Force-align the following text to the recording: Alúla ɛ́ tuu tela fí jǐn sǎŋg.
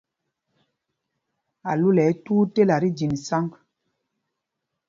Alúla 1.69 2.01
ɛ́ 2.09 2.13
tuu 2.23 2.43
tela 2.53 2.75
fí 2.81 2.89
jǐn 2.97 3.13
sǎŋg. 3.25 3.51